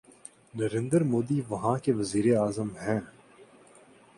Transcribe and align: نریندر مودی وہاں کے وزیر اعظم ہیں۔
نریندر 0.53 1.01
مودی 1.03 1.41
وہاں 1.49 1.77
کے 1.83 1.91
وزیر 1.93 2.25
اعظم 2.37 2.69
ہیں۔ 2.81 2.99